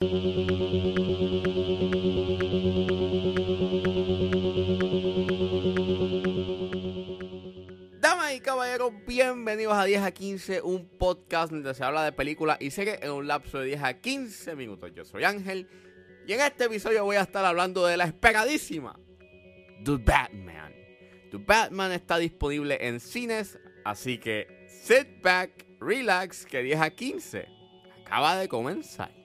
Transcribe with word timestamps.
Damas 0.00 0.14
y 8.34 8.40
caballeros, 8.40 8.92
bienvenidos 9.06 9.74
a 9.74 9.84
10 9.84 10.00
a 10.00 10.10
15, 10.10 10.62
un 10.62 10.88
podcast 10.96 11.52
donde 11.52 11.74
se 11.74 11.84
habla 11.84 12.02
de 12.02 12.12
películas 12.12 12.56
y 12.62 12.70
series 12.70 12.98
en 13.02 13.10
un 13.10 13.28
lapso 13.28 13.58
de 13.58 13.66
10 13.66 13.82
a 13.82 14.00
15 14.00 14.56
minutos. 14.56 14.90
Yo 14.94 15.04
soy 15.04 15.24
Ángel 15.24 15.68
y 16.26 16.32
en 16.32 16.40
este 16.40 16.64
episodio 16.64 17.04
voy 17.04 17.16
a 17.16 17.20
estar 17.20 17.44
hablando 17.44 17.84
de 17.84 17.98
la 17.98 18.04
esperadísima 18.04 18.98
The 19.84 19.98
Batman. 19.98 20.72
The 21.30 21.36
Batman 21.36 21.92
está 21.92 22.16
disponible 22.16 22.78
en 22.80 23.00
cines, 23.00 23.58
así 23.84 24.16
que 24.16 24.66
sit 24.66 25.20
back, 25.20 25.66
relax, 25.78 26.46
que 26.46 26.62
10 26.62 26.80
a 26.80 26.88
15 26.88 27.46
acaba 28.02 28.36
de 28.36 28.48
comenzar. 28.48 29.19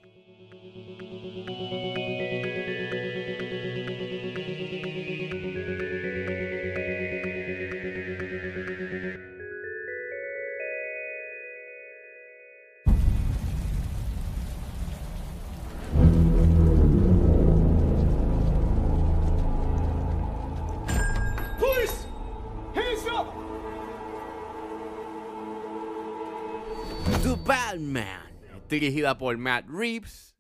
Batman, 27.76 28.22
dirigida 28.70 29.18
por 29.18 29.38
Matt 29.38 29.66
Reeves, 29.68 30.34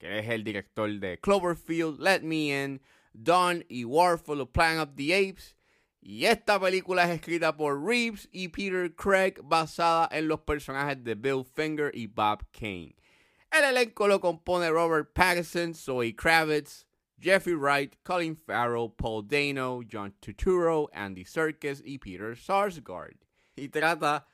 que 0.00 0.18
es 0.18 0.28
el 0.28 0.42
director 0.42 0.90
de 0.98 1.20
Cloverfield, 1.20 2.00
Let 2.00 2.22
Me 2.22 2.50
In, 2.50 2.80
Dawn 3.12 3.64
y 3.68 3.84
War 3.84 4.18
for 4.18 4.36
the 4.36 4.44
Planet 4.44 4.88
of 4.88 4.96
the 4.96 5.14
Apes. 5.14 5.54
Y 6.02 6.24
esta 6.24 6.58
película 6.58 7.04
es 7.04 7.10
escrita 7.10 7.56
por 7.56 7.80
Reeves 7.80 8.28
y 8.32 8.48
Peter 8.48 8.92
Craig, 8.92 9.34
basada 9.44 10.08
en 10.10 10.26
los 10.26 10.40
personajes 10.40 11.04
de 11.04 11.14
Bill 11.14 11.44
Finger 11.44 11.92
y 11.94 12.08
Bob 12.08 12.44
Kane. 12.50 12.96
El 13.52 13.64
elenco 13.66 14.08
lo 14.08 14.20
compone 14.20 14.68
Robert 14.68 15.12
Pattinson, 15.14 15.74
Zoe 15.74 16.16
Kravitz, 16.16 16.86
Jeffrey 17.20 17.54
Wright, 17.54 17.94
Colin 18.02 18.34
Farrell, 18.34 18.90
Paul 18.90 19.22
Dano, 19.22 19.80
John 19.88 20.12
Turturro, 20.20 20.88
Andy 20.92 21.24
Serkis 21.24 21.82
y 21.84 21.98
Peter 21.98 22.34
Sarsgaard. 22.34 23.14
Y 23.54 23.68
trata 23.68 24.26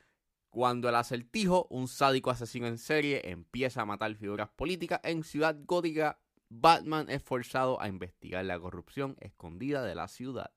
cuando 0.57 0.89
el 0.89 0.95
acertijo, 0.95 1.67
un 1.69 1.87
sádico 1.87 2.31
asesino 2.31 2.67
en 2.67 2.79
serie, 2.79 3.21
empieza 3.29 3.83
a 3.83 3.85
matar 3.85 4.15
figuras 4.15 4.49
políticas 4.49 5.01
en 5.03 5.23
Ciudad 5.23 5.55
Gótica, 5.67 6.19
Batman 6.49 7.11
es 7.11 7.23
forzado 7.23 7.79
a 7.79 7.89
investigar 7.89 8.43
la 8.43 8.59
corrupción 8.59 9.19
escondida 9.21 9.85
de 9.85 9.95
la 9.95 10.09
ciudad. 10.09 10.51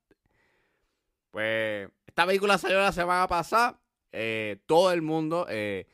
Pues 1.31 1.89
esta 2.07 2.25
película 2.25 2.57
salió 2.57 2.79
la 2.79 2.93
semana 2.93 3.27
pasada. 3.27 3.81
eh, 4.13 4.61
todo 4.67 4.93
el 4.93 5.01
mundo 5.01 5.45
eh, 5.49 5.85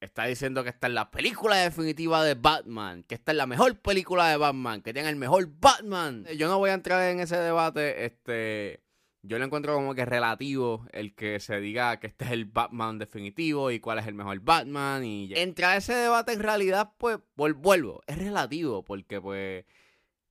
está 0.00 0.24
diciendo 0.24 0.64
que 0.64 0.70
esta 0.70 0.86
es 0.86 0.94
la 0.94 1.10
película 1.10 1.56
definitiva 1.56 2.24
de 2.24 2.32
Batman, 2.32 3.02
que 3.02 3.14
esta 3.14 3.32
es 3.32 3.36
la 3.36 3.46
mejor 3.46 3.78
película 3.78 4.30
de 4.30 4.38
Batman, 4.38 4.80
que 4.80 4.94
tiene 4.94 5.10
el 5.10 5.16
mejor 5.16 5.46
Batman. 5.60 6.24
Yo 6.38 6.48
no 6.48 6.56
voy 6.56 6.70
a 6.70 6.74
entrar 6.74 7.02
en 7.10 7.20
ese 7.20 7.36
debate, 7.36 8.06
este, 8.06 8.87
yo 9.22 9.38
lo 9.38 9.44
encuentro 9.44 9.74
como 9.74 9.94
que 9.94 10.04
relativo 10.04 10.86
el 10.92 11.14
que 11.14 11.40
se 11.40 11.60
diga 11.60 11.98
que 11.98 12.06
este 12.06 12.24
es 12.24 12.30
el 12.30 12.44
Batman 12.44 12.98
definitivo 12.98 13.70
y 13.70 13.80
cuál 13.80 13.98
es 13.98 14.06
el 14.06 14.14
mejor 14.14 14.40
Batman 14.40 15.04
y 15.04 15.28
ya. 15.28 15.38
entrar 15.38 15.72
a 15.72 15.76
ese 15.76 15.94
debate 15.94 16.32
en 16.32 16.40
realidad 16.40 16.92
pues 16.98 17.18
vuelvo, 17.34 18.02
es 18.06 18.18
relativo 18.18 18.84
porque 18.84 19.20
pues 19.20 19.64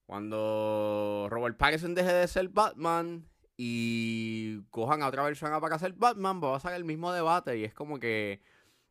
cuando 0.05 1.27
Robert 1.29 1.57
Pattinson 1.57 1.93
deje 1.93 2.13
de 2.13 2.27
ser 2.27 2.47
Batman 2.47 3.27
y 3.57 4.61
cojan 4.69 5.01
a 5.01 5.07
otra 5.07 5.23
persona 5.23 5.59
para 5.59 5.79
ser 5.79 5.93
Batman, 5.93 6.41
va 6.41 6.49
a 6.49 6.53
pasar 6.53 6.73
el 6.75 6.85
mismo 6.85 7.11
debate 7.11 7.57
y 7.57 7.65
es 7.65 7.73
como 7.73 7.99
que 7.99 8.41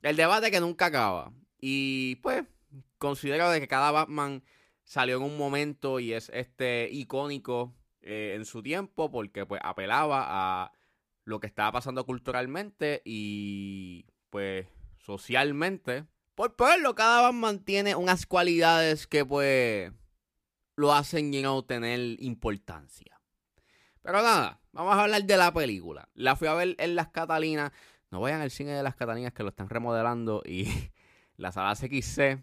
el 0.02 0.16
debate 0.16 0.50
que 0.50 0.60
nunca 0.60 0.86
acaba. 0.86 1.32
Y 1.58 2.16
pues 2.16 2.44
considero 2.98 3.48
de 3.50 3.60
que 3.60 3.68
cada 3.68 3.92
Batman 3.92 4.42
salió 4.84 5.16
en 5.16 5.22
un 5.22 5.38
momento 5.38 6.00
y 6.00 6.12
es 6.12 6.30
este 6.34 6.88
icónico 6.92 7.72
eh, 8.08 8.34
en 8.36 8.44
su 8.44 8.62
tiempo 8.62 9.10
porque 9.10 9.46
pues 9.46 9.60
apelaba 9.64 10.24
a 10.28 10.72
lo 11.24 11.40
que 11.40 11.48
estaba 11.48 11.72
pasando 11.72 12.06
culturalmente 12.06 13.02
y 13.04 14.06
pues 14.30 14.68
socialmente. 14.98 16.04
Por 16.36 16.54
ponerlo, 16.54 16.94
cada 16.94 17.22
Batman 17.22 17.64
tiene 17.64 17.96
unas 17.96 18.24
cualidades 18.26 19.08
que 19.08 19.24
pues 19.24 19.90
lo 20.76 20.94
hacen, 20.94 21.32
you 21.32 21.40
know, 21.40 21.64
tener 21.64 21.98
importancia. 22.22 23.20
Pero 24.02 24.22
nada, 24.22 24.60
vamos 24.70 24.94
a 24.94 25.02
hablar 25.02 25.24
de 25.24 25.36
la 25.36 25.52
película. 25.52 26.08
La 26.14 26.36
fui 26.36 26.46
a 26.46 26.54
ver 26.54 26.76
en 26.78 26.94
Las 26.94 27.08
Catalinas. 27.08 27.72
No 28.12 28.20
vayan 28.20 28.40
al 28.40 28.52
cine 28.52 28.70
de 28.70 28.84
Las 28.84 28.94
Catalinas 28.94 29.32
que 29.32 29.42
lo 29.42 29.48
están 29.48 29.68
remodelando 29.68 30.44
y 30.46 30.68
la 31.36 31.50
sala 31.50 31.74
CXC 31.74 32.40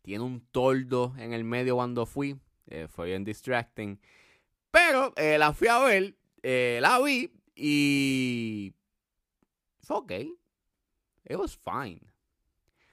tiene 0.00 0.24
un 0.24 0.40
toldo 0.40 1.12
en 1.18 1.34
el 1.34 1.44
medio 1.44 1.74
cuando 1.74 2.06
fui. 2.06 2.40
Eh, 2.68 2.88
fue 2.88 3.08
bien 3.08 3.24
distracting. 3.24 4.00
Pero 4.72 5.12
eh, 5.16 5.38
la 5.38 5.52
fui 5.52 5.68
a 5.68 5.78
ver, 5.80 6.16
eh, 6.42 6.78
la 6.82 6.98
vi 7.00 7.30
y... 7.54 8.74
Fue 9.82 9.96
ok. 9.98 10.12
It 10.12 11.36
was 11.36 11.56
fine. 11.56 12.00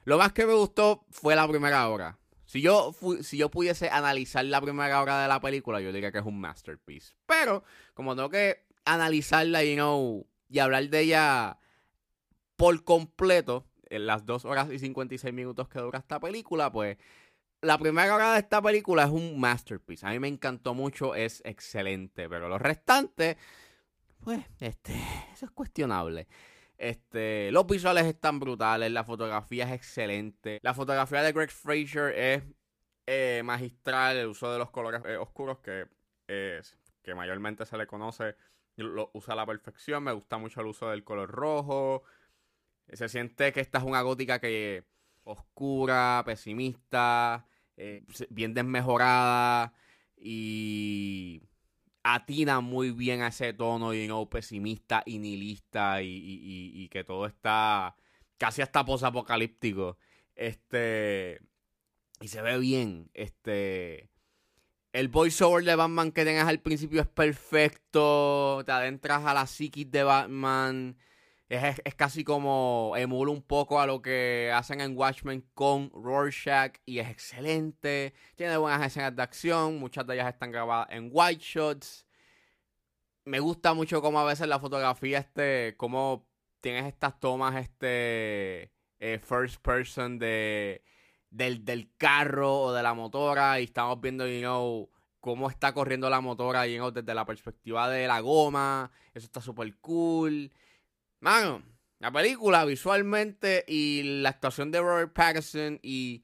Lo 0.03 0.17
más 0.17 0.33
que 0.33 0.45
me 0.45 0.53
gustó 0.53 1.05
fue 1.09 1.35
la 1.35 1.47
primera 1.47 1.87
hora. 1.87 2.19
Si 2.45 2.61
yo, 2.61 2.93
si 3.21 3.37
yo 3.37 3.49
pudiese 3.49 3.89
analizar 3.89 4.43
la 4.43 4.59
primera 4.59 5.01
hora 5.01 5.21
de 5.21 5.27
la 5.27 5.39
película, 5.39 5.79
yo 5.81 5.93
diría 5.93 6.11
que 6.11 6.17
es 6.17 6.25
un 6.25 6.39
masterpiece. 6.39 7.13
Pero, 7.25 7.63
como 7.93 8.15
tengo 8.15 8.29
que 8.29 8.65
analizarla 8.85 9.63
you 9.63 9.75
know, 9.75 10.27
y 10.49 10.59
hablar 10.59 10.89
de 10.89 10.99
ella 10.99 11.59
por 12.55 12.83
completo, 12.83 13.69
en 13.89 14.05
las 14.05 14.25
2 14.25 14.45
horas 14.45 14.71
y 14.71 14.79
56 14.79 15.33
minutos 15.33 15.69
que 15.69 15.79
dura 15.79 15.99
esta 15.99 16.19
película, 16.19 16.71
pues 16.71 16.97
la 17.61 17.77
primera 17.77 18.13
hora 18.15 18.33
de 18.33 18.39
esta 18.39 18.61
película 18.61 19.03
es 19.03 19.09
un 19.09 19.39
masterpiece. 19.39 20.05
A 20.05 20.11
mí 20.11 20.19
me 20.19 20.27
encantó 20.27 20.73
mucho, 20.73 21.15
es 21.15 21.41
excelente. 21.45 22.29
Pero 22.29 22.47
lo 22.47 22.57
restante, 22.57 23.37
pues, 24.21 24.41
este, 24.59 24.93
eso 25.33 25.45
es 25.45 25.51
cuestionable. 25.51 26.27
Este, 26.77 27.51
los 27.51 27.67
visuales 27.67 28.05
están 28.05 28.39
brutales, 28.39 28.89
la 28.91 29.03
fotografía 29.03 29.65
es 29.65 29.73
excelente. 29.73 30.59
La 30.61 30.73
fotografía 30.73 31.21
de 31.21 31.33
Greg 31.33 31.51
Fraser 31.51 32.17
es 32.17 32.43
eh, 33.05 33.41
magistral, 33.43 34.17
el 34.17 34.27
uso 34.27 34.51
de 34.51 34.59
los 34.59 34.69
colores 34.69 35.01
eh, 35.05 35.17
oscuros 35.17 35.59
que, 35.59 35.87
eh, 36.29 36.61
que 37.03 37.15
mayormente 37.15 37.65
se 37.65 37.77
le 37.77 37.85
conoce, 37.85 38.35
lo 38.77 39.11
usa 39.13 39.33
a 39.33 39.37
la 39.37 39.45
perfección. 39.45 40.03
Me 40.03 40.13
gusta 40.13 40.37
mucho 40.37 40.61
el 40.61 40.67
uso 40.67 40.89
del 40.89 41.03
color 41.03 41.29
rojo. 41.29 42.03
Se 42.93 43.09
siente 43.09 43.51
que 43.51 43.59
esta 43.59 43.79
es 43.79 43.83
una 43.83 44.01
gótica 44.01 44.39
que 44.39 44.85
oscura, 45.25 46.23
pesimista, 46.25 47.45
eh, 47.79 48.03
bien 48.29 48.53
desmejorada 48.53 49.73
y 50.17 51.41
atina 52.03 52.59
muy 52.61 52.91
bien 52.91 53.21
a 53.21 53.27
ese 53.29 53.53
tono 53.53 53.93
you 53.93 54.05
know, 54.05 54.29
pesimista 54.29 55.03
y 55.05 55.19
nihilista 55.19 56.01
y, 56.01 56.07
y- 56.07 56.41
y- 56.75 56.83
y 56.83 56.89
que 56.89 57.03
todo 57.03 57.25
está 57.25 57.95
casi 58.37 58.61
hasta 58.61 58.85
posapocalíptico. 58.85 59.97
Este 60.35 61.39
y 62.21 62.27
se 62.29 62.41
ve 62.41 62.57
bien, 62.59 63.09
este 63.13 64.09
el 64.93 65.07
voiceover 65.09 65.63
de 65.65 65.75
Batman 65.75 66.11
que 66.11 66.25
tengas 66.25 66.47
al 66.47 66.61
principio 66.61 67.01
es 67.01 67.07
perfecto, 67.07 68.63
te 68.65 68.71
adentras 68.71 69.23
a 69.25 69.33
la 69.33 69.45
psiquis 69.47 69.89
de 69.91 70.03
Batman. 70.03 70.97
Es, 71.49 71.81
es- 71.83 71.95
casi 71.95 72.23
como 72.23 72.93
emula 72.95 73.31
un 73.31 73.41
poco 73.41 73.79
a 73.81 73.87
lo 73.87 74.01
que 74.01 74.51
hacen 74.53 74.81
en 74.81 74.95
Watchmen 74.97 75.41
con 75.55 75.89
Rorschach 75.93 76.75
y 76.85 76.99
es 76.99 77.09
excelente. 77.09 78.13
Tiene 78.35 78.57
buenas 78.57 78.85
escenas 78.85 79.15
de 79.15 79.21
acción, 79.23 79.79
muchas 79.79 80.05
de 80.07 80.13
ellas 80.15 80.29
están 80.29 80.51
grabadas 80.51 80.87
en 80.91 81.09
white 81.11 81.41
shots. 81.43 82.05
Me 83.25 83.39
gusta 83.39 83.73
mucho 83.73 84.01
cómo 84.01 84.19
a 84.19 84.23
veces 84.25 84.47
la 84.47 84.59
fotografía, 84.59 85.19
este, 85.19 85.75
cómo 85.77 86.27
tienes 86.61 86.85
estas 86.85 87.19
tomas, 87.19 87.55
este, 87.57 88.71
eh, 88.99 89.19
first 89.23 89.61
person 89.61 90.17
de, 90.19 90.83
del, 91.29 91.63
del 91.63 91.91
carro 91.97 92.61
o 92.61 92.73
de 92.73 92.81
la 92.83 92.93
motora 92.93 93.59
y 93.59 93.65
estamos 93.65 93.99
viendo, 94.01 94.27
you 94.27 94.39
know, 94.39 94.89
cómo 95.19 95.49
está 95.49 95.73
corriendo 95.73 96.09
la 96.09 96.21
motora, 96.21 96.65
you 96.67 96.77
know, 96.77 96.91
desde 96.91 97.13
la 97.13 97.25
perspectiva 97.25 97.89
de 97.89 98.07
la 98.07 98.19
goma. 98.21 98.91
Eso 99.13 99.25
está 99.25 99.41
súper 99.41 99.75
cool. 99.77 100.51
Mano, 101.21 101.63
la 101.99 102.11
película 102.11 102.63
visualmente 102.63 103.65
y 103.67 104.21
la 104.21 104.29
actuación 104.29 104.71
de 104.71 104.79
Robert 104.79 105.11
Pattinson 105.11 105.79
y 105.83 106.23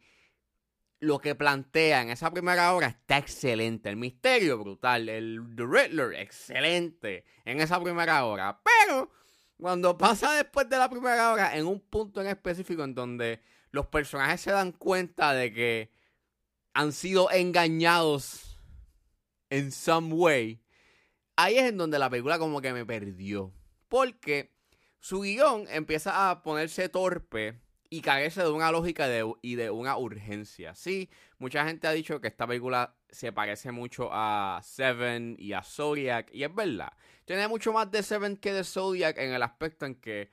lo 1.00 1.20
que 1.20 1.36
plantea 1.36 2.02
en 2.02 2.10
esa 2.10 2.32
primera 2.32 2.74
hora 2.74 2.88
está 2.88 3.18
excelente. 3.18 3.90
El 3.90 3.98
misterio 3.98 4.58
brutal. 4.58 5.10
El 5.10 5.42
The 5.56 5.64
Riddler, 5.64 6.14
excelente 6.14 7.26
en 7.44 7.60
esa 7.60 7.82
primera 7.82 8.24
hora. 8.26 8.62
Pero 8.64 9.12
cuando 9.58 9.98
pasa 9.98 10.34
después 10.34 10.70
de 10.70 10.78
la 10.78 10.90
primera 10.90 11.34
hora, 11.34 11.58
en 11.58 11.68
un 11.68 11.82
punto 11.82 12.22
en 12.22 12.28
específico 12.28 12.84
en 12.84 12.96
donde 12.96 13.42
los 13.72 13.88
personajes 13.88 14.42
se 14.42 14.52
dan 14.52 14.72
cuenta 14.72 15.34
de 15.34 15.54
que 15.54 15.92
han 16.74 16.94
sido 16.94 17.30
engañados 17.32 18.62
en 19.50 19.74
some 19.74 20.14
way, 20.14 20.64
ahí 21.36 21.58
es 21.58 21.66
en 21.66 21.78
donde 21.78 22.00
la 22.00 22.10
película 22.10 22.40
como 22.40 22.62
que 22.62 22.72
me 22.72 22.86
perdió. 22.86 23.54
Porque 23.90 24.55
su 25.06 25.22
guion 25.22 25.68
empieza 25.70 26.32
a 26.32 26.42
ponerse 26.42 26.90
torpe 26.90 27.62
y 27.92 28.02
carece 28.02 28.42
de 28.42 28.50
una 28.50 28.72
lógica 28.72 29.08
y 29.44 29.54
de 29.54 29.70
una 29.70 29.98
urgencia. 29.98 30.74
Sí, 30.74 31.12
mucha 31.38 31.64
gente 31.64 31.86
ha 31.86 31.92
dicho 31.92 32.20
que 32.20 32.28
esta 32.28 32.48
película 32.48 32.96
se 33.08 33.32
parece 33.32 33.72
mucho 33.72 34.10
a 34.12 34.60
Seven 34.64 35.36
y 35.38 35.54
a 35.54 35.62
Zodiac, 35.62 36.34
y 36.34 36.44
es 36.44 36.56
verdad. 36.56 36.92
Tiene 37.26 37.48
mucho 37.48 37.72
más 37.72 37.92
de 37.92 38.02
Seven 38.02 38.36
que 38.36 38.52
de 38.52 38.64
Zodiac 38.64 39.20
en 39.20 39.32
el 39.32 39.44
aspecto 39.44 39.86
en 39.86 39.94
que 39.94 40.32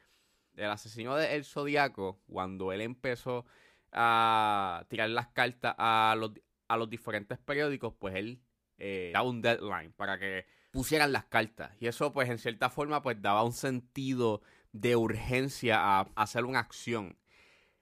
el 0.56 0.70
asesino 0.70 1.16
de 1.16 1.36
El 1.36 1.44
Zodiaco, 1.44 2.22
cuando 2.26 2.72
él 2.72 2.80
empezó 2.80 3.44
a 3.92 4.86
tirar 4.88 5.10
las 5.10 5.28
cartas 5.28 5.74
a 5.76 6.16
los, 6.16 6.88
diferentes 6.88 7.36
periódicos, 7.36 7.92
pues 7.98 8.14
él 8.14 8.40
eh, 8.78 9.10
daba 9.12 9.28
un 9.28 9.42
deadline 9.42 9.92
para 9.92 10.18
que 10.18 10.46
pusieran 10.72 11.12
las 11.12 11.26
cartas. 11.26 11.70
Y 11.78 11.86
eso, 11.86 12.12
pues, 12.12 12.28
en 12.28 12.38
cierta 12.38 12.70
forma, 12.70 13.02
pues 13.02 13.20
daba 13.22 13.44
un 13.44 13.52
sentido 13.52 14.42
de 14.72 14.96
urgencia 14.96 15.78
a, 15.78 16.00
a 16.00 16.22
hacer 16.22 16.44
una 16.44 16.60
acción. 16.60 17.16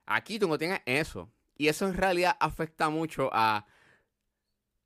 Aquí 0.06 0.38
tú 0.38 0.48
no 0.48 0.58
tienes 0.58 0.80
eso. 0.86 1.32
Y 1.56 1.68
eso 1.68 1.86
en 1.86 1.94
realidad 1.94 2.36
afecta 2.40 2.88
mucho 2.88 3.30
a, 3.32 3.66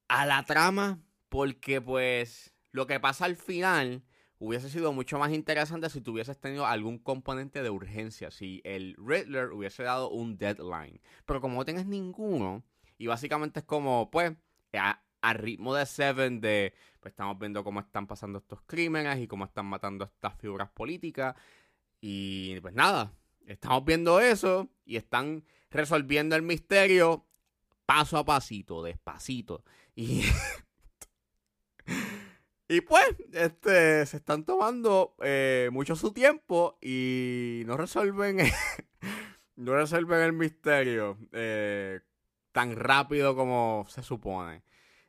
a 0.09 0.27
la 0.27 0.43
trama, 0.45 1.01
porque 1.29 1.81
pues 1.81 2.53
lo 2.73 2.87
que 2.87 2.99
pasa 2.99 3.25
al 3.27 3.37
final 3.37 4.03
hubiese 4.39 4.69
sido 4.69 4.93
mucho 4.93 5.19
más 5.19 5.33
interesante 5.33 5.89
si 5.89 6.01
tuvieses 6.01 6.39
tenido 6.39 6.67
algún 6.67 6.99
componente 6.99 7.62
de 7.62 7.71
urgencia, 7.71 8.31
si 8.31 8.61
el 8.65 8.97
Riddler 8.99 9.53
hubiese 9.53 9.85
dado 9.85 10.11
un 10.11 10.37
deadline. 10.37 11.01
Pero 11.25 11.41
como 11.41 11.56
no 11.56 11.65
tienes 11.65 11.87
ninguno, 11.87 12.65
y 12.99 13.06
básicamente 13.06 13.61
es 13.61 13.67
como, 13.67 14.11
pues, 14.11 14.33
a, 14.73 15.01
ritmo 15.35 15.75
de 15.75 15.87
Seven, 15.87 16.41
de, 16.41 16.75
pues 17.01 17.12
estamos 17.12 17.39
viendo 17.39 17.65
cómo 17.65 17.81
están 17.81 18.06
pasando 18.06 18.39
estos 18.39 18.61
crímenes 18.67 19.19
y 19.21 19.27
cómo 19.27 19.45
están 19.45 19.67
matando 19.67 20.05
estas 20.05 20.37
figuras 20.37 20.69
políticas. 20.71 21.35
Y 22.06 22.61
pues 22.61 22.75
nada, 22.75 23.15
estamos 23.47 23.83
viendo 23.87 24.21
eso 24.21 24.69
y 24.85 24.97
están 24.97 25.43
resolviendo 25.71 26.37
el 26.37 26.43
misterio 26.43 27.25
paso 27.87 28.19
a 28.19 28.27
pasito, 28.27 28.83
despacito. 28.83 29.65
Y 29.97 30.23
Y 32.69 32.83
pues, 32.83 33.06
este, 33.33 34.05
se 34.05 34.19
están 34.19 34.45
tomando 34.45 35.15
eh, 35.23 35.71
mucho 35.73 35.97
su 35.97 36.12
tiempo 36.12 36.77
y 36.83 37.62
no 37.65 37.79
resuelven, 37.79 38.37
no 39.56 39.75
resuelven 39.75 40.21
el 40.21 40.35
misterio 40.35 41.17
eh, 41.33 42.01
tan 42.53 42.77
rápido 42.77 43.35
como 43.35 43.87
se 43.89 44.03
supone. 44.03 44.62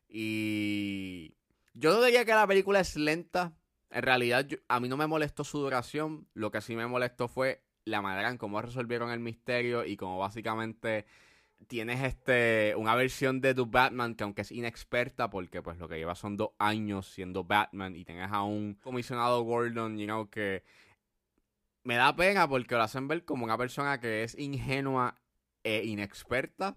Y 0.07 1.35
yo 1.73 1.91
no 1.91 2.01
diría 2.01 2.23
que 2.23 2.31
la 2.31 2.47
película 2.47 2.79
es 2.79 2.95
lenta. 2.95 3.53
En 3.95 4.01
realidad, 4.01 4.45
a 4.67 4.81
mí 4.81 4.89
no 4.89 4.97
me 4.97 5.07
molestó 5.07 5.45
su 5.45 5.57
duración. 5.57 6.27
Lo 6.33 6.51
que 6.51 6.59
sí 6.59 6.75
me 6.75 6.85
molestó 6.85 7.29
fue 7.29 7.63
la 7.85 8.01
manera 8.01 8.29
en 8.29 8.37
cómo 8.37 8.61
resolvieron 8.61 9.09
el 9.09 9.21
misterio 9.21 9.85
y 9.85 9.95
cómo 9.95 10.17
básicamente 10.17 11.05
tienes 11.67 12.03
este 12.03 12.73
una 12.75 12.93
versión 12.95 13.39
de 13.39 13.55
tu 13.55 13.67
Batman 13.67 14.15
que 14.15 14.25
aunque 14.25 14.41
es 14.41 14.51
inexperta 14.51 15.29
porque 15.29 15.61
pues 15.61 15.77
lo 15.77 15.87
que 15.87 15.95
lleva 15.95 16.13
son 16.13 16.35
dos 16.35 16.49
años 16.59 17.07
siendo 17.07 17.45
Batman 17.45 17.95
y 17.95 18.03
tienes 18.03 18.29
a 18.33 18.43
un 18.43 18.73
comisionado 18.83 19.41
Gordon, 19.43 19.97
you 19.97 20.05
know, 20.05 20.29
que 20.29 20.65
me 21.83 21.95
da 21.95 22.13
pena 22.17 22.49
porque 22.49 22.75
lo 22.75 22.81
hacen 22.81 23.07
ver 23.07 23.23
como 23.23 23.45
una 23.45 23.57
persona 23.57 24.01
que 24.01 24.23
es 24.23 24.37
ingenua 24.37 25.21
e 25.63 25.85
inexperta. 25.85 26.75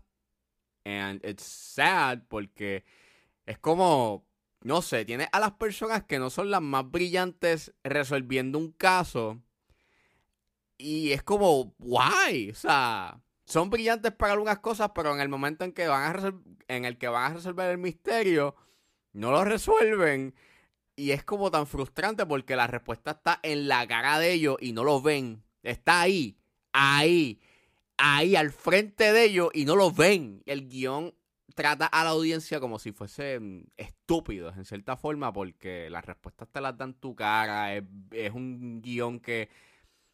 And 0.84 1.24
it's 1.24 1.42
sad 1.42 2.20
porque 2.28 2.84
es 3.44 3.58
como, 3.58 4.27
no 4.60 4.82
sé, 4.82 5.04
tienes 5.04 5.28
a 5.32 5.40
las 5.40 5.52
personas 5.52 6.04
que 6.04 6.18
no 6.18 6.30
son 6.30 6.50
las 6.50 6.62
más 6.62 6.90
brillantes 6.90 7.72
resolviendo 7.84 8.58
un 8.58 8.72
caso. 8.72 9.40
Y 10.76 11.12
es 11.12 11.22
como, 11.22 11.74
why? 11.78 12.50
O 12.50 12.54
sea, 12.54 13.20
son 13.44 13.70
brillantes 13.70 14.12
para 14.12 14.34
algunas 14.34 14.58
cosas, 14.58 14.90
pero 14.94 15.12
en 15.14 15.20
el 15.20 15.28
momento 15.28 15.64
en 15.64 15.72
que 15.72 15.88
van 15.88 16.16
a 16.16 16.34
en 16.68 16.84
el 16.84 16.98
que 16.98 17.08
van 17.08 17.32
a 17.32 17.34
resolver 17.34 17.70
el 17.70 17.78
misterio, 17.78 18.54
no 19.12 19.30
lo 19.30 19.44
resuelven. 19.44 20.34
Y 20.96 21.12
es 21.12 21.24
como 21.24 21.50
tan 21.50 21.66
frustrante 21.66 22.26
porque 22.26 22.56
la 22.56 22.66
respuesta 22.66 23.12
está 23.12 23.40
en 23.42 23.68
la 23.68 23.86
cara 23.86 24.18
de 24.18 24.32
ellos 24.32 24.56
y 24.60 24.72
no 24.72 24.84
lo 24.84 25.00
ven. 25.00 25.42
Está 25.62 26.02
ahí, 26.02 26.36
ahí, 26.72 27.40
ahí, 27.96 28.36
al 28.36 28.50
frente 28.50 29.12
de 29.12 29.24
ellos 29.24 29.50
y 29.54 29.64
no 29.64 29.76
lo 29.76 29.92
ven. 29.92 30.42
El 30.46 30.68
guion 30.68 31.14
trata 31.58 31.86
a 31.86 32.04
la 32.04 32.10
audiencia 32.10 32.60
como 32.60 32.78
si 32.78 32.92
fuesen 32.92 33.72
estúpidos 33.76 34.56
en 34.56 34.64
cierta 34.64 34.96
forma 34.96 35.32
porque 35.32 35.90
las 35.90 36.04
respuestas 36.04 36.48
te 36.52 36.60
las 36.60 36.78
dan 36.78 36.94
tu 36.94 37.16
cara. 37.16 37.74
Es, 37.74 38.32
un 38.32 38.80
guion 38.80 39.18
que 39.18 39.48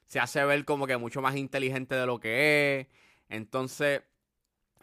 se 0.06 0.20
hace 0.20 0.42
ver 0.46 0.64
como 0.64 0.86
que 0.86 0.96
mucho 0.96 1.20
más 1.20 1.36
inteligente 1.36 1.94
de 1.96 2.06
lo 2.06 2.18
que 2.18 2.80
es 2.80 2.86
entonces, 3.28 4.02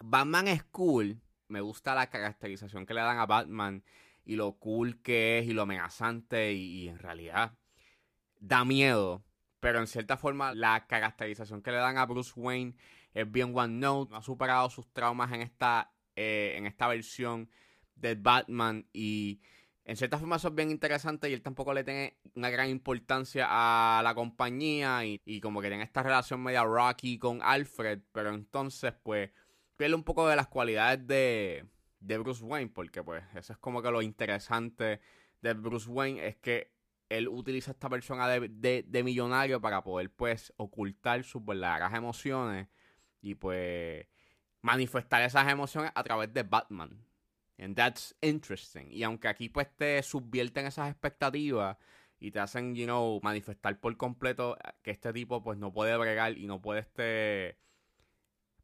Batman 0.02 0.48
es 0.48 0.64
cool. 0.66 1.20
Me 1.48 1.62
gusta 1.62 1.96
la 1.96 2.10
caracterización 2.10 2.86
que 2.86 2.94
le 2.94 3.02
dan 3.02 3.18
a 3.18 3.26
Batman 3.26 3.84
y 4.24 4.36
lo 4.36 4.54
cool 4.60 5.02
que 5.02 5.40
es 5.40 5.48
y 5.48 5.54
lo 5.54 5.64
amenazante 5.64 6.54
y, 6.54 6.88
en 6.88 7.00
realidad 7.00 7.58
da 8.40 8.66
miedo. 8.66 9.24
Pero 9.60 9.80
en 9.80 9.88
cierta 9.88 10.18
forma 10.18 10.54
la 10.54 10.86
caracterización 10.88 11.62
que 11.64 11.72
le 11.72 11.78
dan 11.78 11.98
a 11.98 12.06
Bruce 12.06 12.34
Wayne 12.36 12.76
es 13.14 13.32
bien 13.32 13.52
one 13.56 13.80
note. 13.80 14.12
No 14.12 14.18
ha 14.18 14.24
superado 14.24 14.70
sus 14.70 14.88
traumas 14.94 15.32
en 15.32 15.42
esta, 15.42 15.92
eh, 16.16 16.54
en 16.58 16.66
esta 16.66 16.88
versión 16.88 17.50
de 17.96 18.16
Batman 18.16 18.88
y 18.94 19.42
en 19.84 19.98
cierta 19.98 20.18
forma 20.18 20.36
eso 20.36 20.50
es 20.50 20.56
bien 20.56 20.72
interesante 20.72 21.30
y 21.30 21.34
él 21.34 21.42
tampoco 21.42 21.74
le 21.74 21.84
tiene 21.84 22.18
una 22.36 22.50
gran 22.50 22.70
importancia 22.70 23.48
a 23.50 24.02
la 24.04 24.14
compañía 24.14 25.04
y, 25.06 25.42
como 25.42 25.62
que 25.62 25.70
tiene 25.70 25.84
esta 25.84 26.04
relación 26.04 26.42
media 26.42 26.64
rocky 26.64 27.18
con 27.18 27.42
Alfred, 27.42 28.00
pero 28.12 28.34
entonces 28.34 28.94
pues 29.04 29.32
pierde 29.76 29.96
un 29.96 30.04
poco 30.04 30.28
de 30.28 30.36
las 30.36 30.48
cualidades 30.48 31.06
de, 31.08 31.66
de 32.00 32.18
Bruce 32.18 32.44
Wayne, 32.44 32.72
porque 32.74 33.04
pues 33.04 33.24
eso 33.36 33.54
es 33.54 33.60
como 33.60 33.82
que 33.82 33.92
lo 33.92 34.02
interesante 34.02 35.02
de 35.42 35.54
Bruce 35.54 35.90
Wayne 35.90 36.28
es 36.28 36.36
que 36.38 36.72
él 37.10 37.28
utiliza 37.28 37.72
esta 37.72 37.90
persona 37.90 38.28
de, 38.28 38.84
de, 38.88 39.04
millonario 39.04 39.60
para 39.60 39.84
poder 39.84 40.10
pues 40.12 40.54
ocultar 40.56 41.24
sus 41.24 41.44
verdaderas 41.44 41.94
emociones 41.94 42.70
y 43.22 43.36
pues 43.36 44.08
manifestar 44.62 45.22
esas 45.24 45.50
emociones 45.52 45.92
a 45.96 46.04
través 46.04 46.34
de 46.34 46.44
Batman. 46.44 47.06
And 47.58 47.76
that's 47.76 48.16
interesting. 48.22 48.88
Y 48.92 49.04
aunque 49.04 49.28
aquí 49.28 49.50
pues 49.50 49.68
te 49.76 50.02
subvierten 50.04 50.66
esas 50.66 50.90
expectativas 50.90 51.78
y 52.20 52.32
te 52.32 52.40
hacen, 52.40 52.76
you 52.76 52.86
know, 52.86 53.20
manifestar 53.24 53.80
por 53.80 53.96
completo 53.98 54.58
que 54.82 54.92
este 54.92 55.14
tipo 55.14 55.44
pues 55.44 55.58
no 55.58 55.72
puede 55.72 55.96
bregar 55.98 56.38
y 56.38 56.46
no 56.48 56.62
puede 56.62 56.82
este 56.82 57.58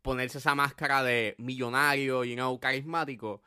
ponerse 0.02 0.38
esa 0.38 0.56
máscara 0.56 1.04
de 1.04 1.36
millonario, 1.38 2.24
you 2.24 2.36
know, 2.36 2.60
carismático, 2.60 3.42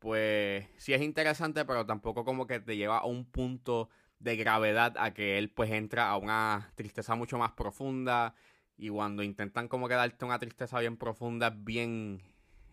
pues 0.00 0.66
sí 0.76 0.92
es 0.92 1.02
interesante, 1.02 1.64
pero 1.64 1.86
tampoco 1.86 2.24
como 2.24 2.46
que 2.46 2.60
te 2.60 2.76
lleva 2.76 2.98
a 2.98 3.06
un 3.06 3.24
punto 3.24 3.90
de 4.18 4.36
gravedad 4.36 4.96
a 4.98 5.14
que 5.14 5.38
él 5.38 5.50
pues 5.50 5.70
entra 5.70 6.10
a 6.10 6.16
una 6.16 6.72
tristeza 6.74 7.14
mucho 7.14 7.38
más 7.38 7.52
profunda 7.52 8.34
y 8.80 8.88
cuando 8.88 9.22
intentan 9.22 9.68
como 9.68 9.88
que 9.88 9.94
darte 9.94 10.24
una 10.24 10.38
tristeza 10.38 10.80
bien 10.80 10.96
profunda, 10.96 11.50
bien 11.50 12.22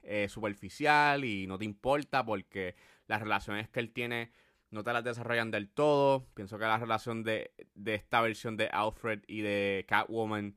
eh, 0.04 0.30
superficial 0.30 1.26
y 1.26 1.48
no 1.48 1.58
te 1.58 1.66
importa 1.66 2.26
porque 2.26 2.76
las 3.08 3.22
relaciones 3.22 3.68
que 3.68 3.82
él 3.82 3.92
tiene 3.92 4.32
no 4.72 4.84
te 4.84 4.94
las 4.94 5.04
desarrollan 5.04 5.52
del 5.52 5.70
todo. 5.70 6.26
Pienso 6.34 6.58
que 6.58 6.64
la 6.64 6.78
relación 6.78 7.24
de, 7.24 7.52
esta 7.86 8.22
versión 8.22 8.56
de 8.56 8.68
Alfred 8.68 9.24
y 9.28 9.42
de 9.42 9.86
Catwoman 9.86 10.56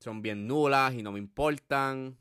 son 0.00 0.22
bien 0.22 0.48
nulas 0.48 0.92
y 0.94 1.04
no 1.04 1.12
me 1.12 1.20
importan. 1.20 2.18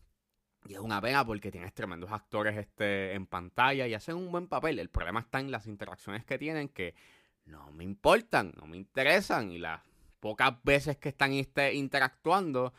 Y 0.68 0.74
es 0.74 0.80
una 0.80 1.02
pena 1.02 1.26
porque 1.26 1.50
tienes 1.50 1.74
tremendos 1.74 2.12
actores 2.12 2.56
este, 2.56 3.14
en 3.14 3.26
pantalla 3.26 3.88
y 3.88 3.96
hacen 3.96 4.16
un 4.16 4.32
buen 4.32 4.48
papel. 4.48 4.78
El 4.78 4.90
problema 4.90 5.22
está 5.22 5.40
en 5.40 5.50
las 5.50 5.66
interacciones 5.66 6.24
que 6.24 6.38
tienen 6.38 6.70
que 6.70 6.94
no 7.46 7.72
me 7.72 7.84
importan, 7.84 8.54
no 8.58 8.68
me 8.68 8.78
interesan. 8.78 9.52
Y 9.52 9.58
las 9.58 9.82
pocas 10.20 10.62
veces 10.64 10.98
que 10.98 11.10
están 11.10 11.34
interactuando, 11.34 12.74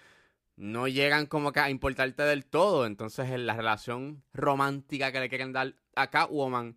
no 0.56 0.88
llegan 0.88 1.26
como 1.26 1.52
que 1.52 1.60
a 1.60 1.70
importarte 1.70 2.22
del 2.22 2.44
todo. 2.44 2.86
Entonces, 2.86 3.30
en 3.30 3.46
la 3.46 3.54
relación 3.54 4.22
romántica 4.32 5.12
que 5.12 5.20
le 5.20 5.28
quieren 5.28 5.52
dar 5.52 5.74
a 5.96 6.10
Catwoman, 6.10 6.76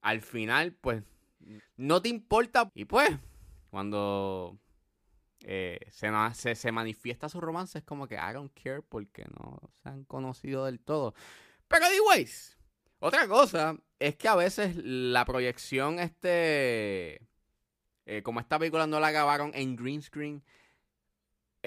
al 0.00 0.20
final, 0.20 0.72
pues, 0.72 1.02
no 1.76 2.00
te 2.02 2.08
importa. 2.08 2.70
Y 2.74 2.84
pues, 2.84 3.10
cuando 3.70 4.58
eh, 5.40 5.80
se, 5.90 6.54
se, 6.54 6.72
manifiesta 6.72 7.28
su 7.28 7.40
romance, 7.40 7.78
es 7.78 7.84
como 7.84 8.06
que 8.06 8.14
I 8.14 8.32
don't 8.32 8.52
care 8.54 8.82
porque 8.82 9.24
no 9.38 9.60
se 9.82 9.88
han 9.88 10.04
conocido 10.04 10.64
del 10.64 10.80
todo. 10.80 11.14
Pero, 11.68 11.86
anyways, 11.86 12.56
otra 13.00 13.26
cosa 13.26 13.76
es 13.98 14.16
que 14.16 14.28
a 14.28 14.36
veces 14.36 14.76
la 14.76 15.24
proyección, 15.24 15.98
este. 15.98 17.20
Eh, 18.16 18.22
como 18.22 18.40
esta 18.40 18.58
película 18.58 18.86
no 18.86 19.00
la 19.00 19.10
grabaron 19.10 19.50
en 19.54 19.76
green 19.76 20.00
screen 20.00 20.42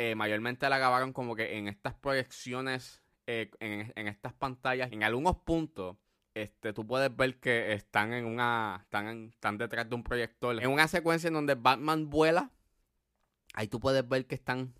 eh, 0.02 0.16
mayormente 0.16 0.70
la 0.70 0.78
grabaron 0.78 1.12
como 1.12 1.36
que 1.36 1.58
en 1.58 1.68
estas 1.68 1.94
proyecciones, 1.94 3.04
eh, 3.28 3.52
en, 3.60 4.08
estas 4.08 4.32
pantallas, 4.32 4.94
en 4.94 5.04
algunos 5.04 5.36
puntos 5.40 5.98
este, 6.34 6.72
tú 6.72 6.88
puedes 6.88 7.14
ver 7.14 7.38
que 7.42 7.74
están 7.74 8.14
en 8.14 8.26
una. 8.26 8.80
Están, 8.84 9.26
están 9.26 9.58
detrás 9.58 9.90
de 9.90 9.96
un 9.96 10.04
proyector. 10.04 10.64
En 10.64 10.70
una 10.70 10.88
secuencia 10.88 11.28
en 11.28 11.34
donde 11.34 11.56
Batman 11.56 12.10
vuela. 12.10 12.50
Ahí 13.56 13.68
tú 13.68 13.82
puedes 13.82 14.08
ver 14.08 14.26
que 14.26 14.36
están 14.36 14.74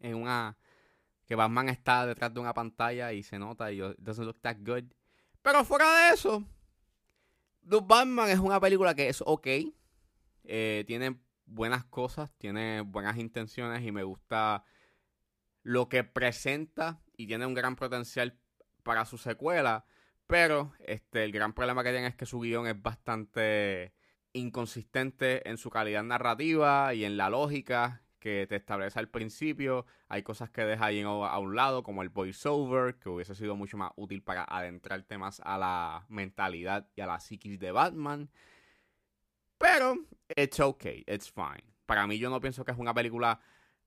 en 0.00 0.16
una. 0.16 0.58
Que 1.26 1.36
Batman 1.36 1.68
está 1.68 2.04
detrás 2.04 2.34
de 2.34 2.40
una 2.40 2.52
pantalla 2.52 3.12
y 3.12 3.22
se 3.22 3.38
nota 3.38 3.70
y 3.70 3.80
it 3.80 3.96
doesn't 3.98 4.26
look 4.26 4.40
that 4.40 4.56
good. 4.66 4.92
Pero 5.42 5.64
fuera 5.64 6.08
de 6.08 6.14
eso, 6.14 6.42
The 7.68 7.78
Batman 7.84 8.30
es 8.30 8.40
una 8.40 8.58
película 8.58 8.96
que 8.96 9.08
es 9.08 9.22
ok. 9.24 9.46
Eh, 10.46 10.84
tiene 10.86 11.18
buenas 11.44 11.84
cosas, 11.84 12.30
tiene 12.38 12.80
buenas 12.80 13.16
intenciones 13.18 13.82
y 13.84 13.92
me 13.92 14.02
gusta 14.02 14.64
lo 15.62 15.88
que 15.88 16.04
presenta 16.04 17.00
y 17.16 17.26
tiene 17.26 17.46
un 17.46 17.54
gran 17.54 17.76
potencial 17.76 18.38
para 18.82 19.04
su 19.04 19.18
secuela. 19.18 19.84
Pero 20.26 20.72
este, 20.80 21.24
el 21.24 21.32
gran 21.32 21.52
problema 21.52 21.84
que 21.84 21.92
tiene 21.92 22.08
es 22.08 22.16
que 22.16 22.26
su 22.26 22.40
guion 22.40 22.66
es 22.66 22.80
bastante 22.80 23.92
inconsistente 24.32 25.48
en 25.48 25.56
su 25.56 25.70
calidad 25.70 26.02
narrativa 26.02 26.94
y 26.94 27.04
en 27.04 27.16
la 27.16 27.30
lógica 27.30 28.02
que 28.18 28.46
te 28.48 28.56
establece 28.56 28.98
al 28.98 29.08
principio. 29.08 29.86
Hay 30.08 30.22
cosas 30.22 30.50
que 30.50 30.64
deja 30.64 30.86
ahí 30.86 31.00
a 31.02 31.38
un 31.38 31.54
lado, 31.54 31.82
como 31.82 32.02
el 32.02 32.08
voiceover, 32.08 32.96
que 32.98 33.08
hubiese 33.08 33.34
sido 33.34 33.54
mucho 33.54 33.76
más 33.76 33.92
útil 33.96 34.22
para 34.22 34.44
adentrarte 34.44 35.16
más 35.16 35.40
a 35.44 35.58
la 35.58 36.06
mentalidad 36.08 36.88
y 36.96 37.02
a 37.02 37.06
la 37.06 37.20
psiquis 37.20 37.58
de 37.60 37.70
Batman. 37.70 38.28
Pero, 39.58 39.96
it's 40.36 40.60
okay, 40.60 41.04
it's 41.06 41.30
fine. 41.30 41.64
Para 41.86 42.06
mí, 42.06 42.18
yo 42.18 42.30
no 42.30 42.40
pienso 42.40 42.64
que 42.64 42.72
es 42.72 42.78
una 42.78 42.92
película 42.92 43.40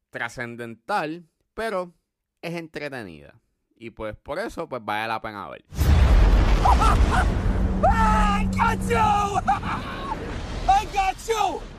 trascendental, 0.09 1.25
pero 1.53 1.93
es 2.41 2.55
entretenida. 2.55 3.39
Y 3.75 3.91
pues 3.91 4.15
por 4.15 4.39
eso, 4.39 4.67
pues 4.67 4.83
vale 4.83 5.07
la 5.07 5.21
pena 5.21 5.47
ver. 5.49 5.63
I 7.81 8.49
got 8.51 8.79
you! 8.89 8.97
I 10.67 10.85
got 10.93 11.15
you! 11.27 11.78